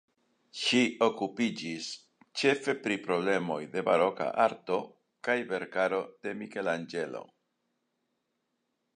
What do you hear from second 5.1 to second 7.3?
kaj verkaro de Mikelanĝelo.